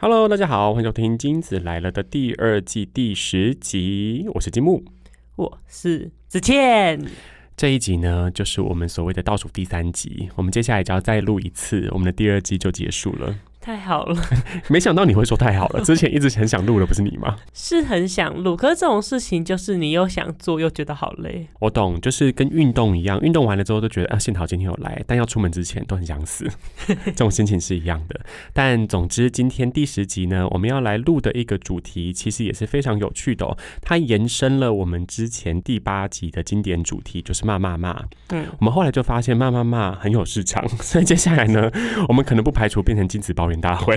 [0.00, 4.84] Hello，大家好，欢迎收听《金子来了》的第二季第十集，我是金木，
[5.34, 7.04] 我是子倩。
[7.56, 13.34] 这一集呢，就是我们所谓的倒数第三集，我们接下来只要再录一次，我们的第二季就结束了。
[13.68, 14.16] 太好了，
[14.70, 15.84] 没想到你会说太好了。
[15.84, 17.36] 之前一直很想录的，不是你吗？
[17.52, 21.46] 是很想录，可是这种事情就是你又想做又觉得好累。
[21.58, 26.50] 我懂，就是跟运动一样，运动完了之后都觉得啊，幸好今天有来，但要出门之前都很想死，
[26.88, 28.18] 这种心情是一样的。
[28.54, 33.54] 但总之，今天第十集呢，我们要来录的一个主题，其实也是非常有趣的。
[33.82, 38.02] 它延伸了我们之前第八集的经典主题，就是骂骂骂。
[38.30, 41.70] 嗯，我们后来就发现骂骂骂很有市场，所以接下来呢，
[42.08, 43.68] 我们可能不排除变成金子抱怨。
[43.68, 43.96] 大 会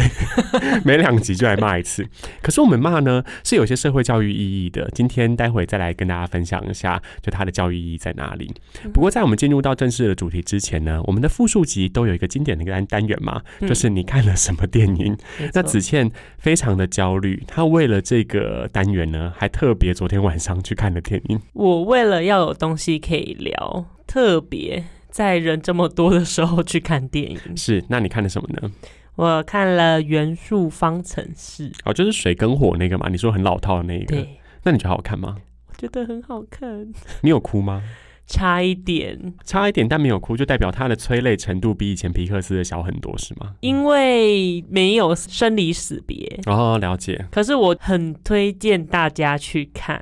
[0.84, 2.06] 每两集就来骂一次，
[2.42, 4.90] 可是我们骂呢是有些社会教育意义的。
[4.94, 8.52] 今天待会再来跟大家分享一下，就它的教育意义在哪里。
[8.92, 15.18] 不过在我们进入到正式的主题之前呢，我们的复述集都有一个经典的一个单单元嘛，就是你看了什么电影？
[15.54, 21.40] 那子倩非常的焦虑，她为了这个单元呢，还特别昨天晚上去看了电影。
[21.54, 27.40] 我为了要有东西可以聊，特别在人这么多的时候去看电影。
[27.56, 28.72] 是，那你看的什么呢？
[29.16, 33.08] 我看了《元素方程式》哦，就是水跟火那个嘛？
[33.10, 35.38] 你说很老套的那一个，对，那你觉得好看吗？
[35.68, 36.92] 我觉得很好看。
[37.22, 37.84] 你有哭吗？
[38.32, 43.54] 差一点，差一点，但没有哭，就代表他的催泪程度比以前皮克斯的小很多，是吗？
[43.60, 47.26] 因为没有生离死别哦，了解。
[47.30, 50.02] 可是我很推荐大家去看。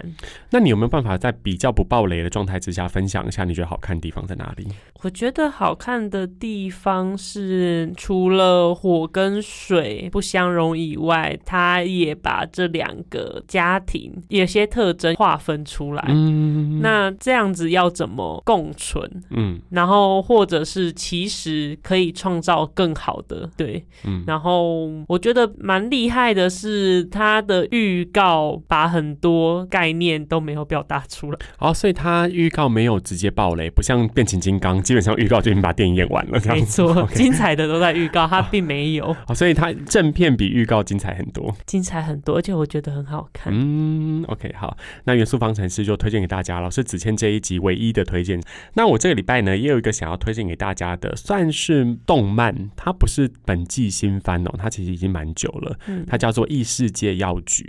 [0.51, 4.67] 那你有没有办法在比较不暴雷的状态之下，分享一下你觉得好看的地方在哪里？
[5.01, 16.05] 我觉得好看的地方是，除了火跟水不相容以外，他也把这两个家庭有些特征划分出来。
[16.09, 19.09] 嗯，那这样子要怎么共存？
[19.31, 23.85] 嗯，然后或者是其实可以创造更好的对。
[24.05, 31.39] 嗯，然后我觉得蛮厉害的是，他的预告把很多概念都没有表达出来。
[31.59, 34.81] 哦，所以他预告没有直接爆雷，不像变形金刚。
[34.81, 43.53] 基本上预告就已经把电影演完了，没错， 精彩的都在预告，他并没有， 所以他正片比预告精彩很多，精彩很多，而且我觉得很好看。
[43.55, 48.41] 嗯，OK，好，那元素方程式就推荐给大家老师子谦这一集唯一的推荐。
[48.73, 55.77] 那我这个礼拜呢，也有一个想要推荐给大家的，算是动漫，它不是本季新番哦，它其实已经蛮久了，
[56.07, 57.63] 它叫做《异世界药局》。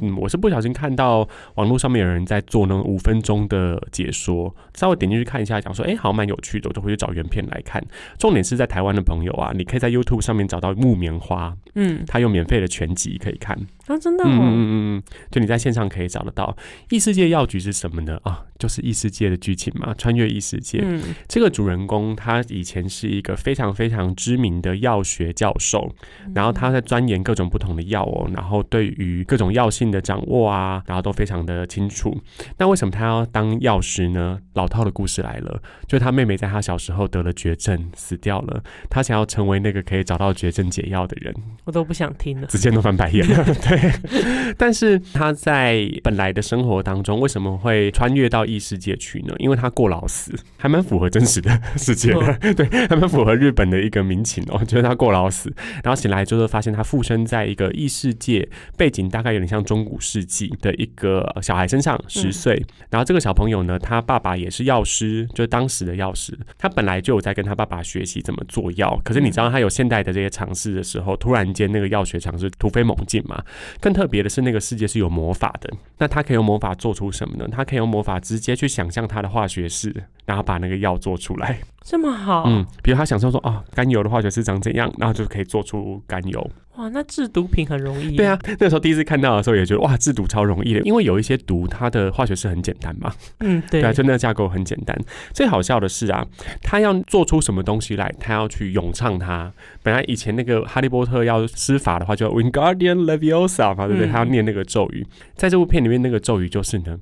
[0.00, 6.70] 嗯，我是不小心看到网络上面有人在做那种五分钟的解说，稍微点进去看一下，讲说，哎，好像蛮有趣的。
[6.70, 7.84] 我就回去找原片来看。
[8.18, 13.58] 重点是在台湾的朋友啊，你可以在 YouTube 上面找到木棉花，嗯，它有免费的全集可以看。
[13.86, 14.24] 啊，真的？
[14.24, 16.56] 嗯嗯嗯，就你在线上可以找得到。
[16.90, 18.18] 异世界药局是什么呢？
[18.22, 20.80] 啊，就是异世界的剧情嘛，穿越异世界。
[20.84, 25.92] 嗯，这个主人公他以前是一个非常非常知名的药学教授，
[26.34, 32.16] 然后他在钻研各种不同的药哦，然后对于各种药性的掌握啊，然后都非常的清楚。
[32.58, 34.38] 那为什么他要当药师呢？
[34.54, 41.34] 老套的故事来了，就他妹妹在他小时候得了绝症，死掉了，他想要成为那个可以找到绝症解药的人。
[41.64, 43.44] 我都不想听了，直接都翻白眼了。
[43.76, 49.34] 对， 但是他在本来的生活当中，为什么会穿越到异世界去呢？
[49.38, 54.62] 因为他过劳死，还蛮符合真实的世界的， 对，还蛮符合日本的一个民情哦。
[54.64, 55.52] 就是他过劳死，
[55.82, 62.62] 然后醒来之后发现他附身在一个异世界，背景大概有点像中古世纪的一个小孩身上，十岁。
[62.90, 66.38] 然后这个小朋友呢，他爸爸也是药师，就是当时的药师。
[66.58, 73.42] 他本来就有在跟他爸爸学习怎么做药，可是你知道他有现代的这些尝试的时候，突然间那个药学尝试突飞猛进嘛。
[73.80, 75.70] 更特别的是，那个世界是有魔法的。
[75.98, 77.46] 那他可以用魔法做出什么呢？
[77.50, 81.58] 他可以用魔法直接去想象他的化学式，然后把那个药做出来。
[81.82, 82.44] 这么好？
[82.46, 86.50] 嗯，比如他想象说，啊，甘油的化学式长怎样，然后就可以做出甘油。
[86.76, 88.16] 哇，那制毒品很容易。
[88.16, 93.12] 对啊，那时候第一次看到的时候也觉得，哇，制毒超容易的，因为有一些毒，它的化学式很简单嘛。
[93.40, 93.82] 嗯，对。
[93.82, 94.98] 对啊，就那个架构很简单。
[95.34, 96.26] 最好笑的是啊，
[96.62, 99.52] 他要做出什么东西来，他要去咏唱它。
[99.82, 104.10] 本来以前那个哈利波特要施法的话，就 Wingardium Leviosa 嘛，对不对？
[104.10, 106.98] 他要念那个咒语，在这部片里面那个咒语就是呢，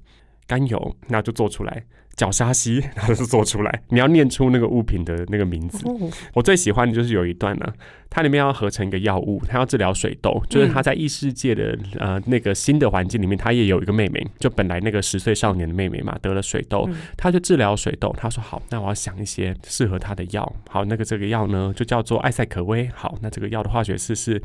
[0.48, 1.84] 甘油，那就做出来。
[2.16, 3.82] 绞沙西， 然后就做出来。
[3.88, 5.86] 你要念出那个物品的那个名字。
[6.34, 7.66] 我最喜欢的就是有一段呢，
[8.10, 10.42] 它里面要合成一个药物，它要治疗水痘。
[10.50, 18.14] 就是他在异世界的呃那个新的环境里面，他也有一个妹妹，就本来那个十岁少年的妹妹嘛，得了水痘，他就治疗水痘。
[18.18, 20.52] 他说好，那我要想一些适合他的药。
[20.68, 22.90] 好，那个这个药呢，就叫做艾塞可威。
[22.94, 24.42] 好，那这个药的化学式是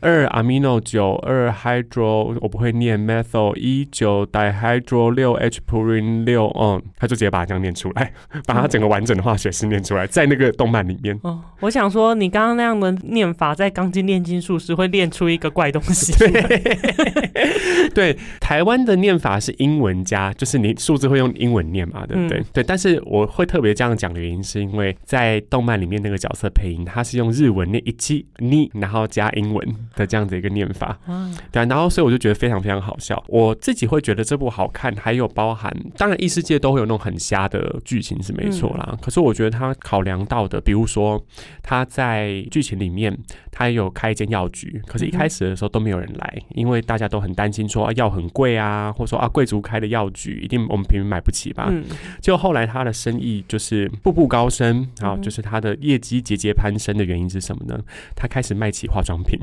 [0.00, 6.82] 二 amino 九二 hydro，我不会念 methyl 一九 dihydro 六 h purine 六嗯。
[6.98, 8.12] 他就直接把它这样念出来，
[8.46, 11.18] 把它整个完整的化学式念出来，在那个动漫里面。
[11.22, 16.12] 哦，我想说，你刚刚那样的念法，在钢筋炼金术师会练出一个怪东西。
[17.94, 22.38] 对，台湾的念法是英文加，就是你数字会用英文念嘛，对不对？
[22.38, 30.98] 嗯对，但是我会特别这样讲的原因，是因为在动漫里面那个角色配音，他是用日文念一七你，然后加英文的这样子一个念法。
[31.06, 33.22] 啊，对啊，然后所以我就觉得非常非常好笑。
[33.28, 38.96] 我自己会觉得这部好看，还有包含，当然异世界都会有那种很瞎的剧情是没错啦。
[39.02, 41.22] 可是我觉得他考量到的，比如说
[41.62, 43.16] 他在剧情里面，
[43.50, 51.68] 他也有开一间药局，可是一开始的时候都没有人来，因为大家都很担心说、啊、药很贵啊，或者说啊贵族开的药局一定我们平民买不起吧。
[51.70, 51.84] 嗯，
[52.20, 57.78] 就后来他的生意就是步步高升然后就是他的业绩节节攀升的原因是什么呢？
[58.14, 59.38] 他开始卖起化妆品，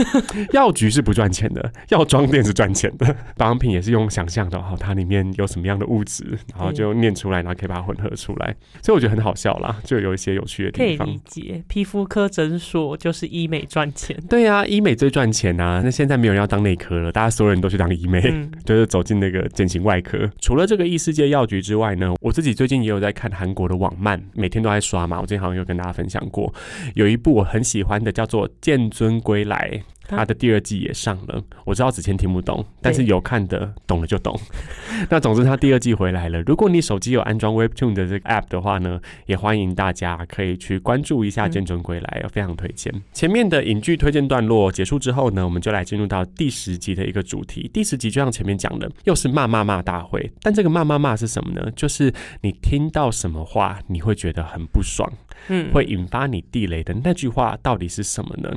[0.52, 11.20] 药局是不赚钱的，药妆店是赚钱的，保养品也是用想象的哈，它里面有什么样的物质，然后就念出来，然后可以把它混合出来，所以我觉得很好笑啦，就有一些有趣的地方可以理。
[11.24, 11.64] 解。
[11.68, 14.16] 皮肤科诊所就是医美赚钱。
[14.28, 18.20] 对啊、医美最赚钱啊、那现在没有人要当内科了，大家所有人都去当医美。
[18.24, 20.30] 嗯， 就是走进那个整形外科。
[20.40, 25.20] 除了这个异世界药局之外呢，我自己最近也有在看韩国的网漫，每天都在刷嘛。
[25.20, 26.52] 我之前好像有跟大家分享过，
[26.94, 29.70] 有一部我很喜欢的，叫做《剑尊归来》。
[30.16, 34.38] 它的第二季也上了，我知道子谦听不懂，但是有看的懂了就懂。
[35.08, 36.42] 那总之，他第二季回来了。
[36.42, 42.92] 如果你手机有安装 Webtoon 的这个 App 的话呢，也欢迎大家可以去关注一下《嗯剑尊归来》，非常推荐。
[43.12, 47.70] 前面的影剧推荐段落结束之后呢，我们就来进入到第十集的一个主题。
[47.72, 50.30] 第十集就像前面讲的，又是骂骂骂大会。
[50.42, 51.70] 但这个骂骂骂是什么呢？
[51.76, 52.12] 就是
[52.42, 55.10] 你听到什么话，你会觉得很不爽，
[55.48, 58.50] 嗯，会引发你地雷的那句话到底是什么呢？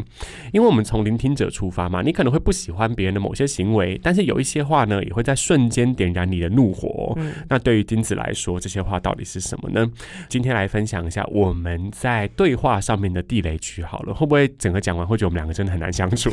[0.52, 7.14] 因为我们从聆听者出发嘛，你可能会不喜欢别人的某些行为，但是有一些话呢，也会在瞬间点燃你的怒火。
[7.18, 9.90] 嗯那对于金子来说，这些话到底是什么呢？
[10.30, 16.30] 今天来分享一下我们在对话上面的地雷区好了，会不会整个讲完会觉得我们两个真的很难相处？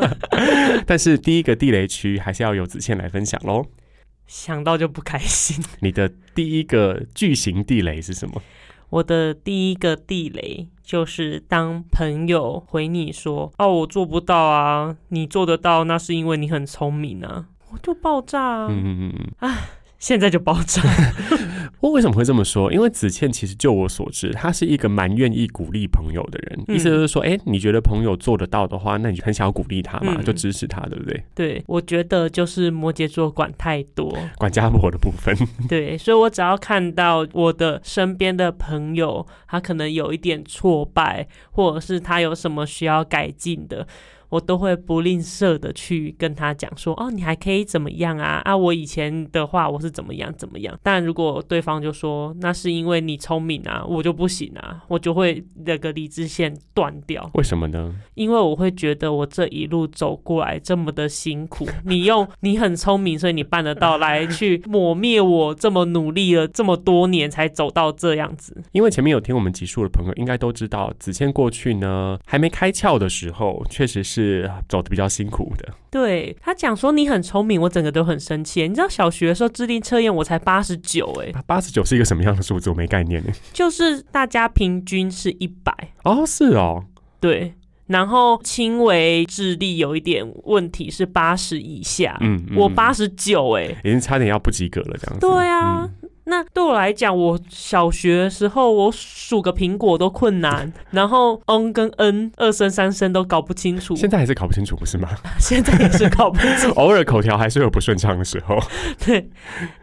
[0.86, 3.64] 但是第一个地雷区还是要由子倩来分享喽。
[4.26, 5.62] 想到就不开心。
[5.80, 8.40] 你的第一个巨型地雷是什么？
[8.92, 18.66] 我的第一个地雷就是当朋友回你说：“哦，我做不到啊，你做得到，那是因为你很聪明啊。”我就爆炸啊！
[18.70, 19.58] 嗯嗯嗯啊。
[19.98, 20.82] 现在就爆炸。
[21.82, 22.72] 我为什么会这么说？
[22.72, 26.64] 因为子倩其实就我所知，她是一个蛮愿意鼓励朋友的人。
[26.68, 31.24] 嗯意思就是说，哎、你觉得朋友做得到的话，那你就很想要鼓励他嘛，嗯就支持他，对不对？
[31.34, 34.16] 对，我觉得就是摩羯座管太多。
[34.38, 35.36] 管家婆的部分，
[35.68, 43.84] 对，所以我只要看到我的身边的朋友，他可能有一点挫败，或者是他有什么需要改进的。
[44.32, 48.40] 我都会不吝啬的去跟他讲说，哦，你还可以怎么样啊？
[48.46, 50.74] 啊，我以前的话我是怎么样怎么样。
[50.82, 57.30] 但如果对方就说那是因为你聪明啊，我就不行啊，我就会那个理智线断掉。
[57.34, 57.94] 为什么呢？
[58.14, 68.62] 因为我会觉得我这一路走过来这么的辛苦，你用你很聪明，所以你办得到来去抹灭我这么努力了这么多年才走到这样子。
[68.72, 74.21] 因为前面有听我们集数的朋友应该都知道，子倩过去呢还没开窍的时候，确实是
[74.68, 75.68] 走的比较辛苦的。
[75.90, 78.62] 对他讲说你很聪明，我整个都很生气。
[78.62, 82.70] 你知道小学的时候智力测验我才八十九，哎，八十九是一个什么样的数字？
[82.70, 83.30] 我没概念呢。
[83.52, 85.72] 就是大家平均是一百，
[86.04, 86.84] 哦，是哦，
[87.20, 87.54] 对。
[87.88, 95.20] 然后轻微智力有一点问题是八十以下，嗯，嗯我八十九，哎，已经差点要不及格了，这样子。
[95.20, 105.08] 对啊，嗯那对我来讲，我小学的时候我数个苹果都困难，然后 n 跟 n 二声三声都搞不清楚，现在还是搞不清楚，不是吗？
[105.38, 106.70] 现在也是搞不清楚。
[106.80, 108.56] 偶尔口条还是有不顺畅的时候。
[109.04, 109.28] 对，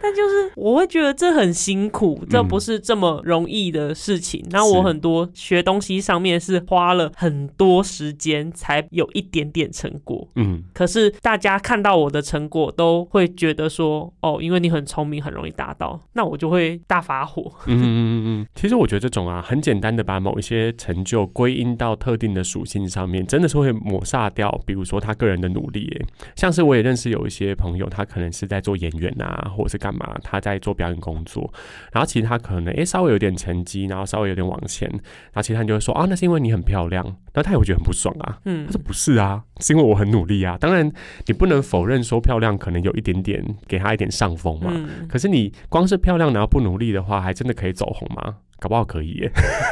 [0.01, 4.45] 但就是我会觉得这很辛苦，这嗯不是这么容易的事情。
[4.49, 10.27] 然后我很多学东西上面是花了很多时间才有一点点成果。
[10.35, 17.51] 嗯，可是大家看到我的成果，都会觉得说，哦，因为你很聪明，很容易达到，那我就会大发火。
[17.67, 26.05] 嗯嗯嗯嗯，其实我觉得这种啊，很简单的把某一些成就归因到特定的属性上面，真的是会抹煞掉，比如说他个人的努力耶。
[26.35, 31.51] 像是我也认识有一些朋友，他可能是在做演员啊，或者是干嘛，他在做表演工作，
[31.91, 38.39] 然后其实他可能诶稍微有点成绩，然后稍微有点往前，然后其他人就会说啊，那是因为你很漂亮，然后他也会觉得很不爽啊。
[38.45, 40.57] 嗯他说不是啊，是因为我很努力啊。
[40.59, 40.91] 当然，
[41.25, 44.71] 你不能否认说漂亮可能有一点点给他一点上风嘛。
[44.73, 48.35] 嗯，可是你光是漂亮然后不努力的话，还真的可以走红吗？
[48.59, 49.31] 搞不好可以耶。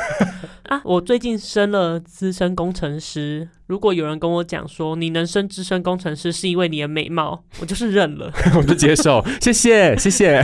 [0.63, 3.47] 啊，我最近升了资深工程师。
[3.67, 10.41] 如果有人跟我讲说你能升资深工程师是因为你的美貌，我就是认了， 我就接受，谢谢谢谢。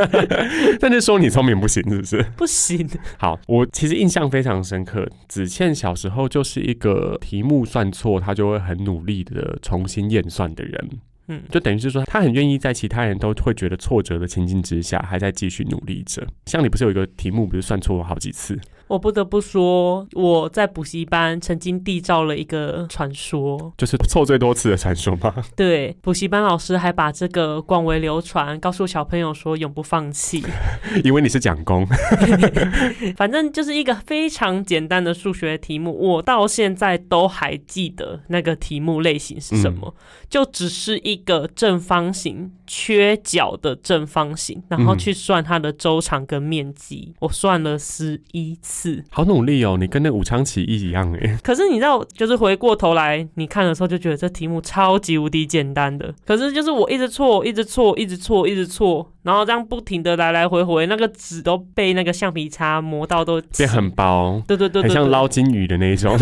[0.78, 2.22] 但是说你聪明不行，是不是？
[2.36, 2.86] 不行。
[3.18, 10.90] 好，我其实印象非常深刻，子倩小时候就是一个题目算错，她就会很努力的重新验算的人。
[11.28, 16.26] 嗯，就等于是说，他很愿意在其他人都会觉得挫折的情境之下，还在继续努力着。
[16.46, 18.58] 像你不是有一个题目，不是算错了好几次？
[18.92, 25.34] 我不得不说，我在补习班曾经缔造了一个传说，就是错最多次的传说吗？
[25.56, 30.44] 对，补习班老师还把这个广为流传，告诉小朋友说永不放弃。
[31.04, 31.86] 因为你是讲工，
[33.16, 39.94] 反正就是一个非常简单的数学题目，我到现在都还记得那个题目类型是什么，
[40.28, 48.81] 就只是一个正方形缺角的正方形，然后去算它的周长跟面积，我算了十一次。
[49.10, 51.38] 好努力哦，你跟那武昌起义一样哎。
[51.42, 56.12] 可是你知道，就是回过头来你看的时候，就觉得这题目超级无敌简单的。
[56.26, 64.42] 可是就是我一直错，一直错，一直错，一直错，然后这样不停的来来回回，那个纸都被那个橡皮擦磨到都变很薄。
[64.46, 66.16] 对对对，很像捞金鱼的那种，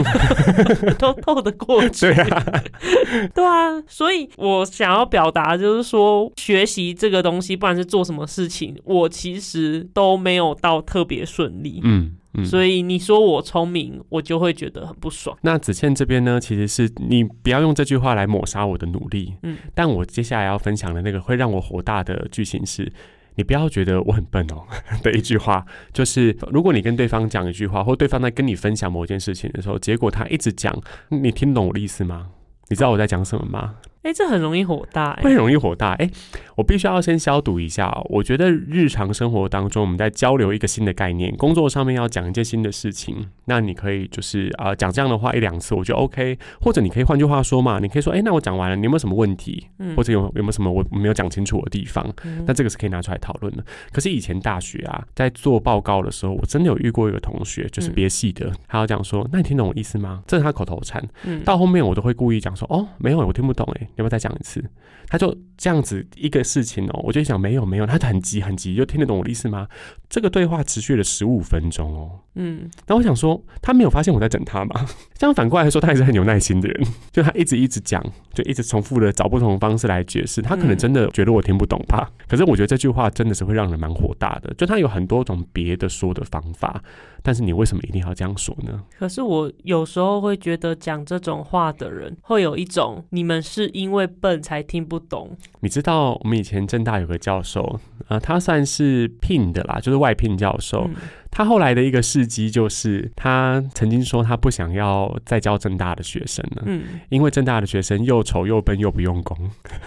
[0.99, 2.13] 都透得过去。
[2.13, 2.63] 对啊，
[3.35, 3.81] 对啊。
[3.87, 11.81] 所以我想要表达就是说，学习这个东西，不管是做什么事情，我其实都没有到特别顺利。
[11.83, 12.17] 嗯。
[12.45, 15.37] 所以你说我聪明，我就会觉得很不爽。
[15.43, 19.35] 那子倩这边呢，其实是你不要用这句话来抹杀我的努力。
[19.43, 22.93] 嗯，但我接下来要分享的那个会让我火大的剧情是，
[23.35, 24.63] 你不要觉得我很笨哦
[25.03, 30.73] 的一句话，就是如果你跟对方讲一句话，或对方在跟你分享某件事情的时候，结果他一直讲，
[31.09, 32.29] 你听懂我的意思吗？
[32.69, 33.75] 你知道我在讲什么吗？
[34.03, 35.93] 哎，这很容易火大，会容易火大。
[35.95, 36.11] 哎，
[36.57, 37.93] 我必须要先消毒一下。
[38.07, 46.39] 我觉得日常生活当中，我们在交流一个新的概念，工作上面要讲一件新的事情，那你可以就是啊讲这样的话一两次，我觉得 OK。
[46.63, 49.67] 或者你可以换句话说嘛，你可以说，哎，那我讲完了，你有没有什么问题？
[49.79, 52.03] 嗯或者有有没有什么我没有讲清楚的地方？
[52.25, 53.63] 嗯那这个是可以拿出来讨论的。
[53.93, 60.23] 可是以前大学啊，在做报告的时候，我真的有遇过一个同学，就是别系的，他要讲说，那你听懂我意思吗？
[60.27, 61.07] 这是他口头禅。
[61.45, 64.65] 到后面我都会故意讲说，哦，没有，我听不懂，哎，要不要再讲一次？
[65.09, 69.67] 他就这样子一个事情哦，我就想没有没有，他很急很急，就听得懂我的意思吗？
[70.11, 74.85] 这个对话持续了十五分钟哦，嗯，那我想说他没有发现我在整他吗？
[75.17, 82.11] 这样反过来说，他也是很有耐心的人， 就他一直一直讲，就一直重复的找不同的方式来解释，他可能真的觉得我听不懂吧？
[82.29, 86.83] 可是我觉得这句话真的是会让人蛮火大的，就他有很多种别的说的方法。
[87.23, 88.83] 但是你为什么一定要这样说呢？
[88.99, 95.37] 可是我有时候会觉得讲这种话的人会有一种你们是因为笨才听不懂。
[95.61, 100.91] 你知道我们以前正大有个教授啊，他算是聘的啦，就是外聘教授。
[101.33, 109.39] 他后来的一个事迹就是，他曾经说他不想要再教正大的学生了，嗯，因为正大的学生又丑又笨又不用功，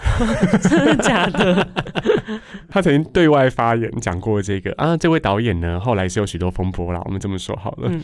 [0.62, 1.68] 真的假的？
[2.70, 4.96] 他曾经对外发言讲过这个啊。
[4.96, 7.88] 这位导演呢，后来是有许多风波啦，我们这么说好了。
[7.90, 8.00] 嗯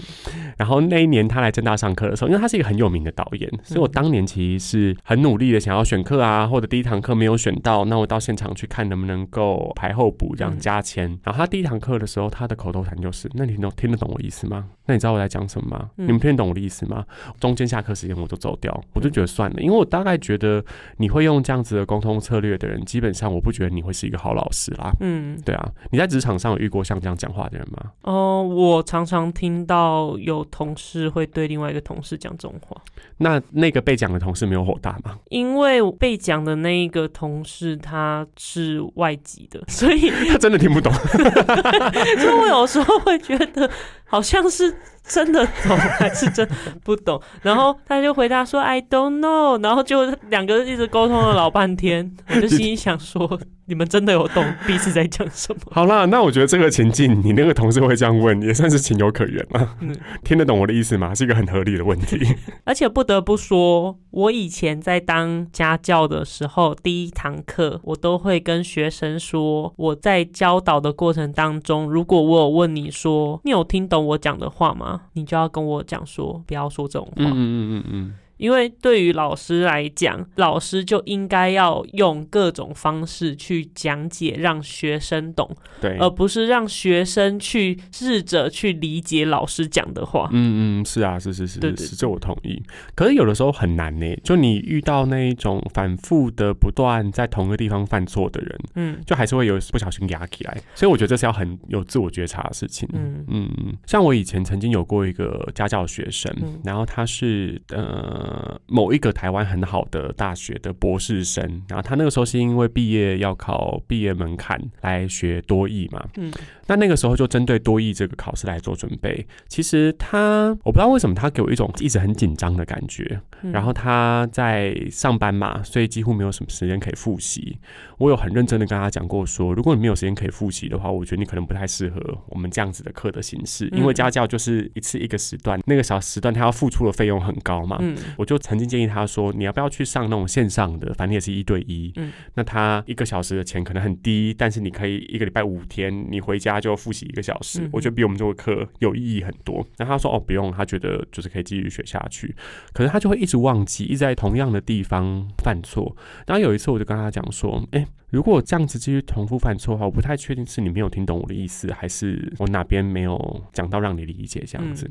[0.56, 11.06] 然后那一年他来正大上课的时候，因为他是一个很有名的导演，所以我当年其实是很努力的想要选课啊，或者第一堂课没有选到，那我到现场去看能不能够排后补这样加签。
[11.24, 13.30] 然后他第一堂课的时候，他的口头禅就是。
[13.34, 14.66] 那你能听得懂我意思吗？
[14.86, 15.88] 那你知道我在讲什么吗？
[15.96, 17.04] 你们听得懂我的意思吗？
[17.38, 20.62] 中间下课时间我就走掉，我就觉得算了，因为我大概觉得
[20.96, 24.92] 你会用这样子的沟通策略的人，基本上我不觉得你会是一个好老师啦。
[25.00, 27.92] 嗯，对啊，你在职场上有遇过像这样讲话的人吗？
[28.02, 32.76] 哦，我常常听到有同事会对另外一个同事讲这种话。
[33.18, 35.18] 那那个被讲的同事没有火大吗？
[35.28, 40.92] 因为被讲的那一个同事他是外籍的， 所以他真的听不懂。
[42.18, 43.70] 所以我有时候会觉得
[44.04, 44.74] 好像是。
[45.02, 46.48] 真的懂还是真
[46.84, 47.20] 不懂？
[47.42, 52.14] 然后他就回答说 “I don't know”，然后就两个人一直沟通了老半天。
[52.28, 53.26] 我就心里想说
[53.70, 59.76] ：“你们真的有懂 彼此在讲什么？”好啦，那我觉得这个情境，你那个同事会这样问，也算是情有可原了。
[60.24, 61.14] 听得懂我的意思吗？
[61.14, 62.18] 是一个很合理的问题。
[62.66, 77.24] 而且不得不说，我以前在当家教的时候，第一堂课我都会跟学生说：“我在教导的过程当中，如果我有问你说，你有听懂我讲的话吗？”你就要跟我讲说，不要说这种话。
[77.24, 78.14] 嗯嗯嗯嗯。
[78.40, 90.30] 因为对于老师来讲，老师就应该要用各种方式去讲解，让学生懂，对，而不是让学生去试着去理解老师讲的话。
[90.32, 92.60] 嗯嗯，是啊，是是是是是，这我同意。
[92.94, 100.56] 可是有的时候很难呢，就你遇到那一种反复的不断在同一个地方犯错的人，嗯就还是会有不小心压起来。
[100.74, 102.88] 所以我觉得这是要很有自我觉察的事情。
[102.94, 108.29] 嗯嗯，嗯，像我以前曾经有过一个家教学生，嗯然后他是呃
[108.66, 116.32] 某一个台湾很好的大学的博士生，然后他那个时候是因为毕业要考毕业门槛来学多译嘛，嗯
[116.66, 119.26] 那那个时候就针对多译这个考试来做准备。
[119.48, 127.58] 其实他我不知道为什么他给我一种一直很紧张的感觉，嗯然后他在上班嘛，所以几乎没有什么时间可以复习。
[127.98, 137.78] 我有很认真的跟他讲过说，如果你没有时间可以复习的话，我觉得你可能不太适合我们这样子的课的形式，因为嗯家教就是一次一个时段，那个小时段他要付出的费用很高嘛。
[137.80, 141.90] 嗯我就曾经建议他说，你要不要去上那种线上的，反正也是一对一。
[141.96, 149.66] 嗯那他一个小时的钱可能很低，但是你可以一个礼拜五天，你回家就复习一个小时，嗯我觉得比我们这个课有意义很多。
[149.78, 152.34] 然后他说哦不用，他觉得就是可以继续学下去，
[152.74, 155.96] 可是他就会一直忘记，一直在同样的地方犯错。
[156.26, 164.90] 然后有一次我就跟他讲说，哎、如果这样子继续重复犯错的话，我不太确定是你没有听懂我的意思，还是我哪边没有讲到让你理解这样子。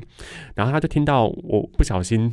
[0.54, 2.32] 然后他就听到我不小心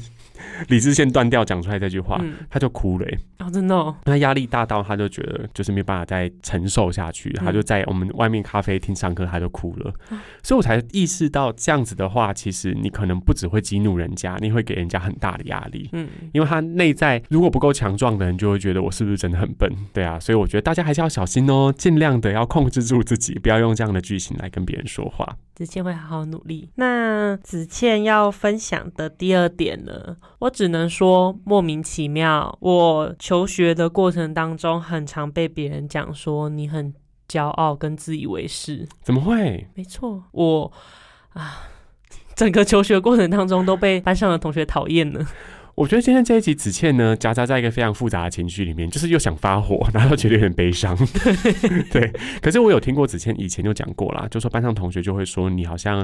[0.70, 3.20] 理智线断掉讲出来这句话，嗯，他就哭了、欸。
[3.40, 9.94] 哦，真的、哦，他压力大到他就觉得就是没办法再承受下去，嗯他就在我们外面咖啡厅上课，他就哭了。
[10.42, 15.90] 所以我才意识到这样子的话，其实你可能不只会激怒人家，你会给人家很大的压力。
[15.94, 19.70] 嗯因为他内在如果不够强壮的人，就会觉得我是不是真的很笨？
[19.94, 25.38] 对啊，所以我觉得大家还是要小心哦，尽量的要控制住自己，不要用这样的句型来跟别人说话。
[25.56, 26.70] 子倩会好好努力。
[26.76, 32.56] 那子倩要分享的第二点呢，我只能说莫名其妙。
[32.62, 36.94] 我求学的过程当中，很常被别人讲说你很
[37.28, 38.88] 骄傲跟自以为是。
[39.02, 39.68] 怎么会？
[39.74, 40.72] 没错，我
[41.34, 41.64] 啊，
[42.36, 45.26] 整个求学过程当中都被班上的同学讨厌了。
[45.78, 50.98] 我觉得今天这一集子倩呢，夹杂在一个非常复杂的情绪里面，就是又想发火， 然后又觉得有点悲伤。
[51.94, 56.04] 对，可是我有听过子倩以前就讲过啦，就说班上同学就会说你好像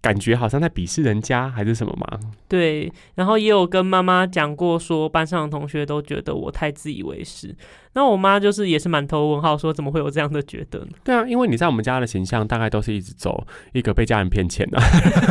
[0.00, 2.18] 感觉好像在鄙视人家还是什么嘛。
[2.48, 7.54] 对，然后也有跟妈妈讲过，说班上的同学都觉得我太自以为是。
[7.96, 10.88] 那我妈就是也是满头问号，说怎么会有这样的觉得呢？
[11.02, 14.78] 对啊，因为你在我们家的形象大概都是一直走一个被家人骗钱的、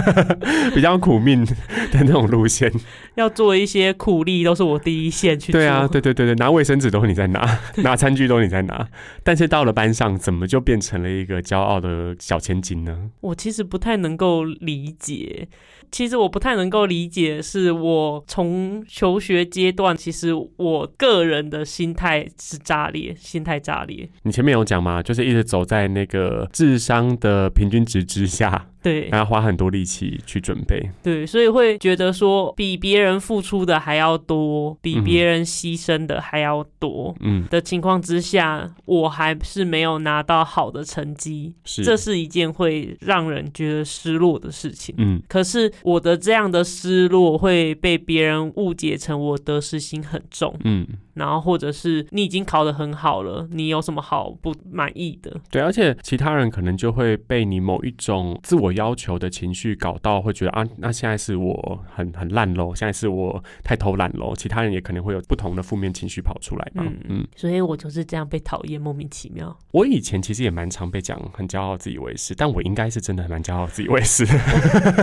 [0.74, 1.56] 比较苦命的
[1.94, 2.74] 那种路线。
[3.14, 5.62] 要做一些苦力，都是我第一线去做。
[5.62, 8.90] 对啊，对对对对，拿卫生纸都是你在拿， 拿餐具都是你在拿，
[9.24, 13.12] 但是到了班上，怎么就变成了一个骄傲的小千金呢？
[13.22, 15.48] 我其实不太能够理解。
[15.92, 24.10] 其实我不太能够理解，是我从求学阶段，其实我个人的心态是炸裂，心态炸裂。
[24.24, 30.92] 你前面有讲吗，就是一直走在那个智商的平均值之下，对还要花很多力气去准备。
[31.02, 37.16] 对，所以会觉得说，比别人付出的还要多，比嗯别人牺牲的还要多。
[37.22, 44.94] 嗯，的情况之下，我还是没有拿到好的成绩，是，这是一件会让人觉得失落的事情。
[45.00, 55.36] 嗯可是我的这样的失落会被别人误解成我得失心很重，嗯，然后或者是你已经考得很好了，你有什么好不满意的？
[55.50, 64.34] 对，而且其他人可能就会被你某一种自我要求的情绪搞到，会觉得啊，那现在是我很很烂喽，现在是我太偷懒喽。
[64.36, 66.84] 其他人也可能会有不同的负面情绪跑出来嘛。
[66.86, 69.58] 嗯嗯所以我就是这样被讨厌，莫名其妙。
[69.72, 74.26] 我以前其实也蛮常被讲很骄傲、自以为是，但我应该是真的蛮骄傲、自以为是。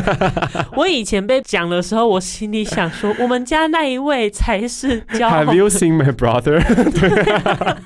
[0.76, 5.68] 我以前被讲的时候，我心里想说，我们家那一位才是骄傲 Have you。
[5.72, 6.60] seen my brother？
[6.98, 7.78] 对啊，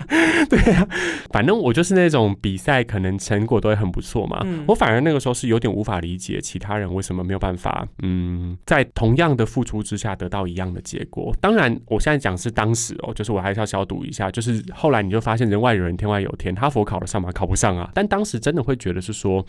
[0.48, 0.88] 对啊，
[1.30, 4.40] 反正我就是那种比赛可能成果都会很不错嘛。
[4.44, 11.34] 嗯我反而那个时候是有点无法理解其他人为什么没有办法，嗯，在同样的付出之下得到一样的结果。
[11.40, 17.30] 当然，我现在讲是当时哦，就是我还是要消毒一下，就是后来你就发现人外有人，天外有天，哈佛考得上吗？
[17.32, 17.90] 考不上啊。
[17.94, 19.44] 但当时真的会觉得是说，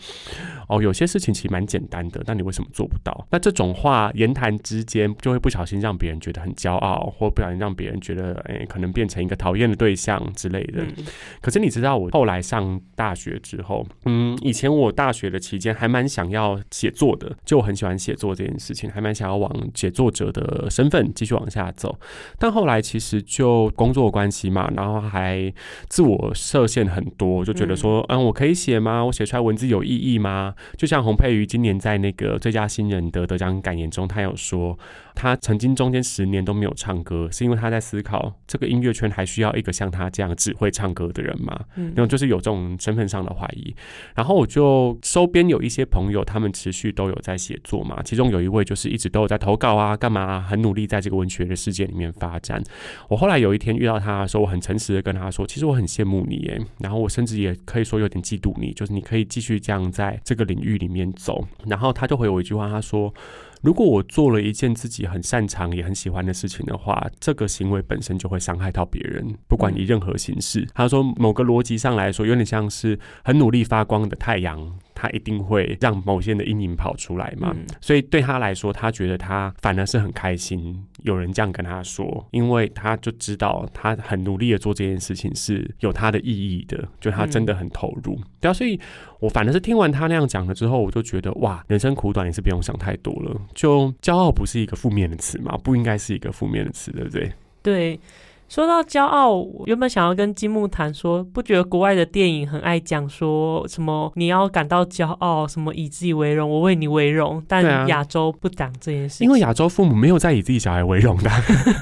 [0.68, 3.26] 哦，有些事情其实蛮简单的，那你为什么做不到？
[3.30, 10.82] 那这种话言谈之间就会不小心让别人觉得很骄傲，或不小心让别人觉得，哎、可能变成一个讨厌的对象之类的。
[10.82, 10.94] 嗯
[11.40, 21.98] 可是你知道，我后来上大学之后，嗯，以前我大学的期间还蛮想要写作的，就我很喜欢写作这件事情，还蛮想要往写作者的身份继续往下走。
[22.38, 25.50] 但后来其实就工作关系嘛，然后还
[25.88, 29.02] 自我设限很多，就觉得说，嗯，我可以写吗？
[29.04, 30.54] 我写出来文字有意义吗？
[30.76, 34.76] 就像洪佩瑜今年在那个最佳新人年的得奖感言中，他有说，
[35.14, 41.56] 他曾经中间十年都没有唱歌，是因为他在思考这个音乐圈还需要一个像他这样只会唱歌的人吗？
[41.76, 43.72] 嗯，那种就是有这种身份上的怀疑。
[44.16, 52.60] 然后我就周边有一些朋友，他们持续都有在写作嘛，其中有一位就是一直都有在投稿啊，干嘛很努力在这个文学的世界里面发展。
[53.08, 61.46] 我后来有一天遇到他的时候，我很诚实的跟他说，其实我很羡慕你耶，然后我甚至也可以说有点嫉妒你，就是你可以继续这样在这个领域里面走。
[61.66, 63.12] 然后他就回我一句话，他说。
[63.60, 70.66] 如果我做了一件自己很擅长也很喜欢的事情的话，这个行为本身就会伤害到别人，不管以任何形式。
[70.74, 74.78] 他说，某个逻辑上来说，有点像是很努力发光的太阳。
[75.00, 88.18] 他一定会让某些人的阴影跑出来嘛，所以对他来说，他觉得他反而是很开心，有人这样跟他说，因为他就知道他很努力的做这件事情是有他的意义的，就他真的很投入。
[88.40, 88.80] 对啊，所以
[89.20, 93.40] 我反而是听完他那样讲了之后，我就觉得哇，人生苦短也是不用想太多了。
[93.54, 97.32] 就骄傲不是一个负面的词嘛，不应该是一个负面的词，对不对？
[97.62, 98.00] 对。
[98.48, 111.30] 说到骄傲，原本想要跟金木谈说，不觉得国外的电影很爱讲说什么你要感到骄傲，什么以自己为荣，我为你为荣，但亚洲不讲这件事，因为亚洲父母没有在以自己小孩为荣的。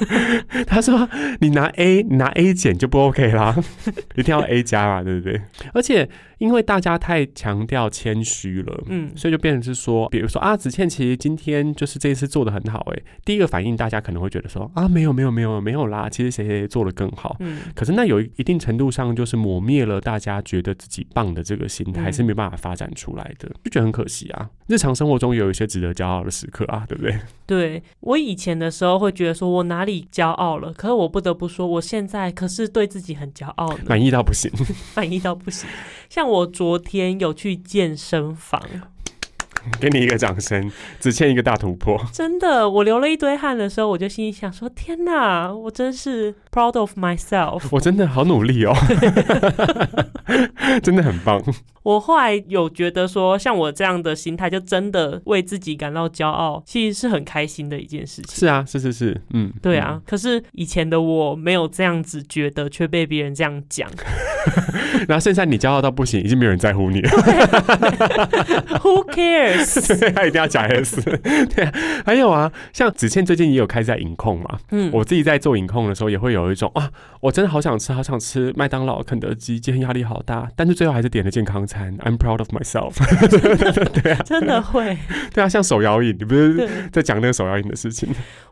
[0.66, 1.08] 他说
[1.40, 3.54] 你拿 A，你拿 A 减就不 OK 啦，
[4.16, 5.40] 一定要 A 加嘛，对不对？
[5.72, 6.08] 而且。
[6.38, 24.50] 因为大家太强调谦虚了，嗯，所以就变成是说，比如说啊，子倩其实今天就是这一次做的很好，哎，第一个反应大家可能会觉得说啊，没有没有没有没有啦，其实谁谁做的更好，嗯，可是那有一定程度上就是磨灭了大家觉得自己棒的这个心态，是没办法发展出来的，就觉得很可惜啊。
[24.66, 27.18] 日常生活中有一些值得骄傲的时刻啊，对不对？
[27.46, 34.50] 对我以前的时候会觉得说我哪里骄傲了，可是我不得不说，我现在可是对自己很骄傲，满意到不行，
[34.94, 35.66] 满意到不行，
[36.10, 36.25] 像。
[36.26, 38.60] 我昨天有去健身房，
[39.80, 42.00] 给你一个掌声，只欠一个大突破。
[42.12, 47.64] 真的，我流了一堆汗的时候，我就心里想说：天哪，我真是 proud of myself。
[47.70, 48.74] 我真的好努力哦，
[50.82, 51.42] 真的很棒。
[51.82, 58.34] 我后来有觉得说，像我这样的心态，就真的为自己感到骄傲，其实是很开心的一件事情。
[58.34, 60.00] 是啊，是是是，嗯，对啊。
[60.04, 63.88] 可是以前的我没有这样子觉得，却被别人这样讲。
[65.06, 67.10] 然后剩下你骄傲到不行，已经没有人在乎你了。
[68.82, 69.98] Who cares？
[70.00, 71.00] 对，他一定要加 S。
[71.02, 71.72] 对啊，
[72.04, 74.58] 还有啊，像子倩最近也有开始在影控嘛。
[74.72, 81.96] 嗯，我自己在做影控的时候，也会有一种啊，我真的好想吃，好想吃麦当劳、肯德基，今天压力好大，但是最后还是点了健康餐。
[81.98, 82.96] I'm proud of myself。
[84.02, 84.96] 对啊，真的会。
[85.32, 88.08] 对啊，像手摇饮，你不是在讲那个手摇饮的事情？